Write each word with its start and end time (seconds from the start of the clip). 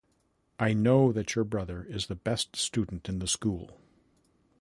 I 0.59 0.73
know 0.73 1.11
that 1.11 1.35
your 1.35 1.43
brother 1.45 1.83
is 1.83 2.07
the 2.07 2.15
best 2.15 2.55
student 2.55 3.07
in 3.07 3.19
the 3.19 3.27
school. 3.27 3.77